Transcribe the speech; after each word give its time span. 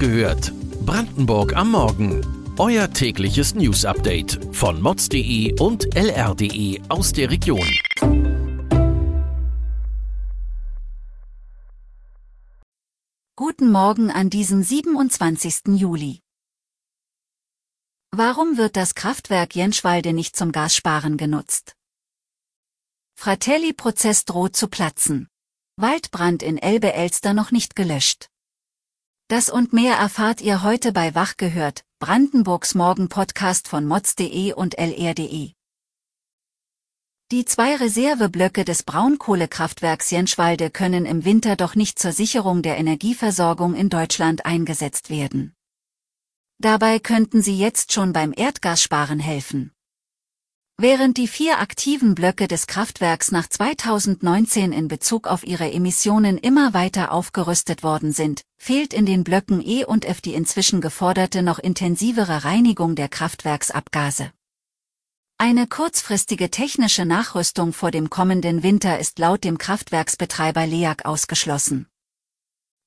gehört. 0.00 0.52
Brandenburg 0.86 1.54
am 1.54 1.72
Morgen. 1.72 2.26
Euer 2.58 2.90
tägliches 2.90 3.54
News-Update 3.54 4.40
von 4.50 4.80
mods.de 4.80 5.60
und 5.60 5.94
lr.de 5.94 6.80
aus 6.88 7.12
der 7.12 7.30
Region. 7.30 7.68
Guten 13.36 13.70
Morgen 13.70 14.10
an 14.10 14.30
diesem 14.30 14.62
27. 14.62 15.78
Juli. 15.78 16.20
Warum 18.10 18.56
wird 18.56 18.76
das 18.76 18.94
Kraftwerk 18.94 19.54
Jenschwalde 19.54 20.14
nicht 20.14 20.34
zum 20.34 20.50
Gassparen 20.50 21.18
genutzt? 21.18 21.76
Fratelli-Prozess 23.16 24.24
droht 24.24 24.56
zu 24.56 24.68
platzen. 24.68 25.28
Waldbrand 25.76 26.42
in 26.42 26.56
Elbe-Elster 26.56 27.34
noch 27.34 27.50
nicht 27.50 27.76
gelöscht. 27.76 28.30
Das 29.30 29.48
und 29.48 29.72
mehr 29.72 29.94
erfahrt 29.94 30.40
ihr 30.40 30.64
heute 30.64 30.90
bei 30.90 31.14
Wach 31.14 31.36
gehört, 31.36 31.84
Brandenburgs 32.00 32.74
Morgen-Podcast 32.74 33.68
von 33.68 33.86
mods.de 33.86 34.54
und 34.54 34.76
lr.de. 34.76 35.52
Die 37.30 37.44
zwei 37.44 37.76
Reserveblöcke 37.76 38.64
des 38.64 38.82
Braunkohlekraftwerks 38.82 40.10
Jenschwalde 40.10 40.68
können 40.70 41.06
im 41.06 41.24
Winter 41.24 41.54
doch 41.54 41.76
nicht 41.76 42.00
zur 42.00 42.10
Sicherung 42.10 42.62
der 42.62 42.76
Energieversorgung 42.76 43.76
in 43.76 43.88
Deutschland 43.88 44.46
eingesetzt 44.46 45.10
werden. 45.10 45.54
Dabei 46.58 46.98
könnten 46.98 47.40
sie 47.40 47.56
jetzt 47.56 47.92
schon 47.92 48.12
beim 48.12 48.34
Erdgassparen 48.36 49.20
helfen. 49.20 49.70
Während 50.82 51.18
die 51.18 51.28
vier 51.28 51.58
aktiven 51.58 52.14
Blöcke 52.14 52.48
des 52.48 52.66
Kraftwerks 52.66 53.32
nach 53.32 53.46
2019 53.46 54.72
in 54.72 54.88
Bezug 54.88 55.26
auf 55.26 55.46
ihre 55.46 55.70
Emissionen 55.70 56.38
immer 56.38 56.72
weiter 56.72 57.12
aufgerüstet 57.12 57.82
worden 57.82 58.12
sind, 58.12 58.44
fehlt 58.56 58.94
in 58.94 59.04
den 59.04 59.22
Blöcken 59.22 59.60
E 59.60 59.84
und 59.84 60.06
F 60.06 60.22
die 60.22 60.32
inzwischen 60.32 60.80
geforderte 60.80 61.42
noch 61.42 61.58
intensivere 61.58 62.44
Reinigung 62.44 62.94
der 62.94 63.10
Kraftwerksabgase. 63.10 64.32
Eine 65.36 65.66
kurzfristige 65.66 66.50
technische 66.50 67.04
Nachrüstung 67.04 67.74
vor 67.74 67.90
dem 67.90 68.08
kommenden 68.08 68.62
Winter 68.62 68.98
ist 68.98 69.18
laut 69.18 69.44
dem 69.44 69.58
Kraftwerksbetreiber 69.58 70.66
LEAG 70.66 71.04
ausgeschlossen. 71.04 71.89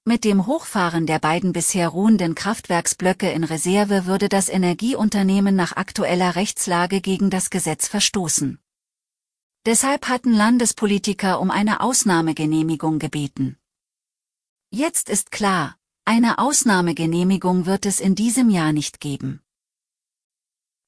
Mit 0.05 0.25
dem 0.25 0.47
Hochfahren 0.47 1.05
der 1.05 1.19
beiden 1.19 1.53
bisher 1.53 1.87
ruhenden 1.87 2.35
Kraftwerksblöcke 2.35 3.31
in 3.31 3.45
Reserve 3.45 4.05
würde 4.05 4.27
das 4.27 4.49
Energieunternehmen 4.49 5.55
nach 5.55 5.77
aktueller 5.77 6.35
Rechtslage 6.35 6.99
gegen 6.99 7.29
das 7.29 7.49
Gesetz 7.49 7.87
verstoßen. 7.87 8.59
Deshalb 9.65 10.09
hatten 10.09 10.33
Landespolitiker 10.33 11.39
um 11.39 11.49
eine 11.49 11.79
Ausnahmegenehmigung 11.79 12.99
gebeten. 12.99 13.57
Jetzt 14.71 15.09
ist 15.09 15.31
klar, 15.31 15.77
eine 16.03 16.37
Ausnahmegenehmigung 16.37 17.65
wird 17.65 17.85
es 17.85 18.01
in 18.01 18.13
diesem 18.13 18.49
Jahr 18.49 18.73
nicht 18.73 18.99
geben. 18.99 19.41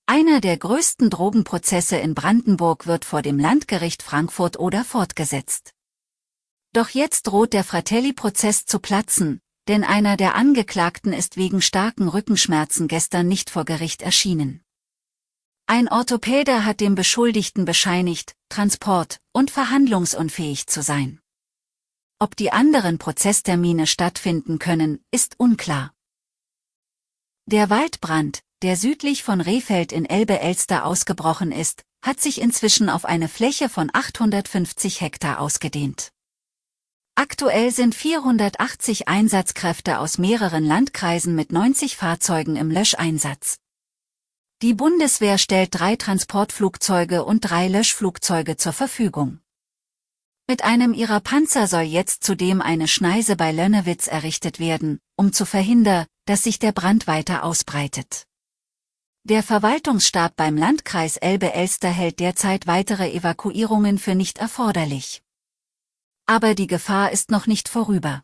Einer 0.05 0.41
der 0.41 0.57
größten 0.57 1.09
Drogenprozesse 1.09 1.95
in 1.95 2.15
Brandenburg 2.15 2.85
wird 2.85 3.05
vor 3.05 3.21
dem 3.21 3.39
Landgericht 3.39 4.03
Frankfurt 4.03 4.59
oder 4.59 4.83
fortgesetzt. 4.83 5.73
Doch 6.75 6.89
jetzt 6.89 7.27
droht 7.27 7.53
der 7.53 7.63
Fratelli-Prozess 7.63 8.65
zu 8.65 8.79
platzen, 8.79 9.39
denn 9.69 9.85
einer 9.85 10.17
der 10.17 10.35
Angeklagten 10.35 11.13
ist 11.13 11.37
wegen 11.37 11.61
starken 11.61 12.09
Rückenschmerzen 12.09 12.89
gestern 12.89 13.29
nicht 13.29 13.49
vor 13.49 13.63
Gericht 13.63 14.01
erschienen. 14.01 14.61
Ein 15.67 15.87
Orthopäde 15.87 16.65
hat 16.65 16.81
dem 16.81 16.95
Beschuldigten 16.95 17.63
bescheinigt, 17.63 18.35
transport- 18.49 19.21
und 19.31 19.51
verhandlungsunfähig 19.51 20.67
zu 20.67 20.83
sein. 20.83 21.21
Ob 22.19 22.35
die 22.35 22.51
anderen 22.51 22.97
Prozesstermine 22.97 23.87
stattfinden 23.87 24.59
können, 24.59 25.01
ist 25.11 25.39
unklar. 25.39 25.93
Der 27.45 27.69
Waldbrand, 27.69 28.41
der 28.63 28.75
südlich 28.75 29.23
von 29.23 29.39
Rehfeld 29.39 29.93
in 29.93 30.03
Elbe-Elster 30.03 30.85
ausgebrochen 30.85 31.53
ist, 31.53 31.85
hat 32.01 32.19
sich 32.19 32.41
inzwischen 32.41 32.89
auf 32.89 33.05
eine 33.05 33.29
Fläche 33.29 33.69
von 33.69 33.89
850 33.93 34.99
Hektar 34.99 35.39
ausgedehnt. 35.39 36.11
Aktuell 37.17 37.71
sind 37.71 37.95
480 37.95 39.07
Einsatzkräfte 39.07 39.99
aus 39.99 40.17
mehreren 40.17 40.65
Landkreisen 40.65 41.33
mit 41.33 41.49
90 41.49 41.95
Fahrzeugen 41.95 42.57
im 42.57 42.69
Löscheinsatz. 42.69 43.55
Die 44.61 44.73
Bundeswehr 44.73 45.37
stellt 45.37 45.79
drei 45.79 45.95
Transportflugzeuge 45.95 47.23
und 47.23 47.39
drei 47.39 47.69
Löschflugzeuge 47.69 48.57
zur 48.57 48.73
Verfügung. 48.73 49.39
Mit 50.47 50.65
einem 50.65 50.93
ihrer 50.93 51.21
Panzer 51.21 51.67
soll 51.67 51.83
jetzt 51.83 52.25
zudem 52.25 52.61
eine 52.61 52.89
Schneise 52.89 53.37
bei 53.37 53.53
Lönnewitz 53.53 54.07
errichtet 54.07 54.59
werden, 54.59 54.99
um 55.15 55.31
zu 55.31 55.45
verhindern, 55.45 56.07
dass 56.25 56.43
sich 56.43 56.59
der 56.59 56.73
Brand 56.73 57.07
weiter 57.07 57.45
ausbreitet. 57.45 58.27
Der 59.23 59.41
Verwaltungsstab 59.41 60.35
beim 60.35 60.57
Landkreis 60.57 61.15
Elbe-Elster 61.15 61.89
hält 61.89 62.19
derzeit 62.19 62.67
weitere 62.67 63.09
Evakuierungen 63.09 63.99
für 63.99 64.15
nicht 64.15 64.37
erforderlich. 64.37 65.24
Aber 66.27 66.55
die 66.55 66.67
Gefahr 66.67 67.11
ist 67.11 67.29
noch 67.29 67.45
nicht 67.45 67.69
vorüber. 67.69 68.23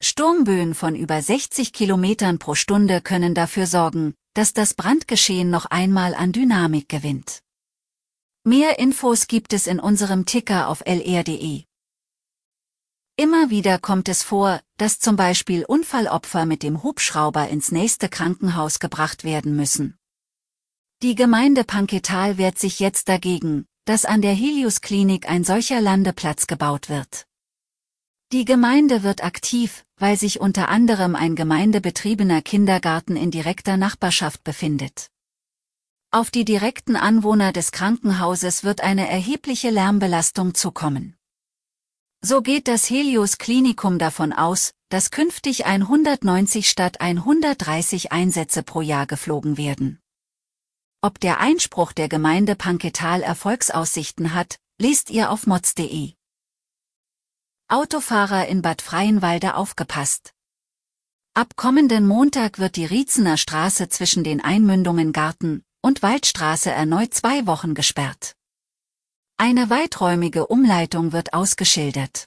Sturmböen 0.00 0.74
von 0.74 0.96
über 0.96 1.20
60 1.20 1.72
Kilometern 1.72 2.38
pro 2.38 2.54
Stunde 2.54 3.00
können 3.00 3.34
dafür 3.34 3.66
sorgen, 3.66 4.14
dass 4.34 4.52
das 4.52 4.74
Brandgeschehen 4.74 5.50
noch 5.50 5.66
einmal 5.66 6.14
an 6.14 6.32
Dynamik 6.32 6.88
gewinnt. 6.88 7.42
Mehr 8.44 8.78
Infos 8.78 9.26
gibt 9.26 9.52
es 9.52 9.66
in 9.66 9.78
unserem 9.78 10.24
Ticker 10.24 10.68
auf 10.68 10.82
lr.de. 10.86 11.64
Immer 13.16 13.50
wieder 13.50 13.78
kommt 13.78 14.08
es 14.08 14.22
vor, 14.22 14.60
dass 14.76 14.98
zum 14.98 15.16
Beispiel 15.16 15.64
Unfallopfer 15.64 16.46
mit 16.46 16.62
dem 16.62 16.82
Hubschrauber 16.82 17.48
ins 17.48 17.70
nächste 17.72 18.08
Krankenhaus 18.08 18.78
gebracht 18.78 19.22
werden 19.22 19.54
müssen. 19.54 19.98
Die 21.02 21.14
Gemeinde 21.14 21.62
Panketal 21.62 22.38
wehrt 22.38 22.58
sich 22.58 22.80
jetzt 22.80 23.08
dagegen, 23.08 23.67
dass 23.88 24.04
an 24.04 24.20
der 24.20 24.34
Helios 24.34 24.82
Klinik 24.82 25.30
ein 25.30 25.44
solcher 25.44 25.80
Landeplatz 25.80 26.46
gebaut 26.46 26.90
wird. 26.90 27.26
Die 28.32 28.44
Gemeinde 28.44 29.02
wird 29.02 29.24
aktiv, 29.24 29.86
weil 29.96 30.18
sich 30.18 30.40
unter 30.40 30.68
anderem 30.68 31.16
ein 31.16 31.34
gemeindebetriebener 31.34 32.42
Kindergarten 32.42 33.16
in 33.16 33.30
direkter 33.30 33.78
Nachbarschaft 33.78 34.44
befindet. 34.44 35.08
Auf 36.10 36.30
die 36.30 36.44
direkten 36.44 36.96
Anwohner 36.96 37.50
des 37.50 37.72
Krankenhauses 37.72 38.62
wird 38.62 38.82
eine 38.82 39.08
erhebliche 39.08 39.70
Lärmbelastung 39.70 40.52
zukommen. 40.52 41.16
So 42.20 42.42
geht 42.42 42.68
das 42.68 42.90
Helios 42.90 43.38
Klinikum 43.38 43.98
davon 43.98 44.34
aus, 44.34 44.74
dass 44.90 45.10
künftig 45.10 45.64
190 45.64 46.68
statt 46.68 47.00
130 47.00 48.12
Einsätze 48.12 48.62
pro 48.62 48.82
Jahr 48.82 49.06
geflogen 49.06 49.56
werden. 49.56 49.98
Ob 51.00 51.20
der 51.20 51.38
Einspruch 51.38 51.92
der 51.92 52.08
Gemeinde 52.08 52.56
Panketal 52.56 53.22
Erfolgsaussichten 53.22 54.34
hat, 54.34 54.58
liest 54.80 55.10
ihr 55.10 55.30
auf 55.30 55.46
mods.de. 55.46 56.14
Autofahrer 57.68 58.48
in 58.48 58.62
Bad 58.62 58.82
Freienwalde 58.82 59.54
aufgepasst. 59.54 60.32
Ab 61.34 61.54
kommenden 61.54 62.04
Montag 62.08 62.58
wird 62.58 62.74
die 62.74 62.84
Rietzener 62.84 63.36
Straße 63.36 63.88
zwischen 63.88 64.24
den 64.24 64.40
Einmündungen 64.40 65.12
Garten 65.12 65.62
und 65.82 66.02
Waldstraße 66.02 66.72
erneut 66.72 67.14
zwei 67.14 67.46
Wochen 67.46 67.74
gesperrt. 67.74 68.34
Eine 69.36 69.70
weiträumige 69.70 70.48
Umleitung 70.48 71.12
wird 71.12 71.32
ausgeschildert. 71.32 72.26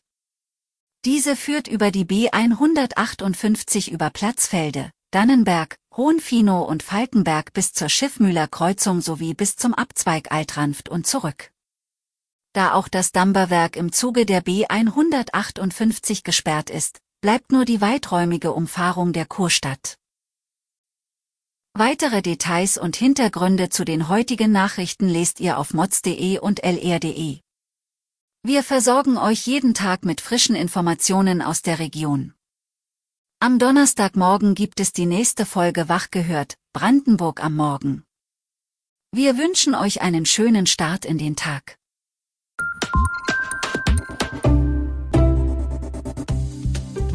Diese 1.03 1.35
führt 1.35 1.67
über 1.67 1.91
die 1.91 2.05
B158 2.05 3.91
über 3.91 4.11
Platzfelde, 4.11 4.91
Dannenberg, 5.11 5.75
Hohenfino 5.97 6.63
und 6.63 6.83
Falkenberg 6.83 7.51
bis 7.51 7.73
zur 7.73 7.89
Schiffmühler 7.89 8.47
Kreuzung 8.47 9.01
sowie 9.01 9.33
bis 9.33 9.57
zum 9.57 9.73
Abzweig 9.73 10.31
Altranft 10.31 10.87
und 10.87 11.05
zurück. 11.05 11.51
Da 12.53 12.73
auch 12.73 12.87
das 12.87 13.11
Damberwerk 13.11 13.75
im 13.75 13.91
Zuge 13.91 14.25
der 14.25 14.41
B158 14.41 16.23
gesperrt 16.23 16.69
ist, 16.69 16.99
bleibt 17.19 17.51
nur 17.51 17.65
die 17.65 17.81
weiträumige 17.81 18.53
Umfahrung 18.53 19.11
der 19.11 19.25
Kurstadt. 19.25 19.97
Weitere 21.73 22.21
Details 22.21 22.77
und 22.77 22.95
Hintergründe 22.95 23.67
zu 23.67 23.83
den 23.83 24.07
heutigen 24.07 24.53
Nachrichten 24.53 25.09
lest 25.09 25.41
ihr 25.41 25.57
auf 25.57 25.73
mods.de 25.73 26.39
und 26.39 26.63
lr.de. 26.63 27.39
Wir 28.43 28.63
versorgen 28.63 29.17
euch 29.17 29.45
jeden 29.45 29.73
Tag 29.73 30.05
mit 30.05 30.21
frischen 30.21 30.55
Informationen 30.55 31.41
aus 31.41 31.61
der 31.61 31.79
Region. 31.79 32.33
Am 33.43 33.57
Donnerstagmorgen 33.57 34.53
gibt 34.53 34.79
es 34.79 34.93
die 34.93 35.07
nächste 35.07 35.47
Folge 35.47 35.89
Wach 35.89 36.11
gehört, 36.11 36.59
Brandenburg 36.73 37.43
am 37.43 37.55
Morgen. 37.55 38.03
Wir 39.11 39.35
wünschen 39.35 39.73
euch 39.73 40.03
einen 40.03 40.27
schönen 40.27 40.67
Start 40.67 41.05
in 41.05 41.17
den 41.17 41.35
Tag. 41.35 41.79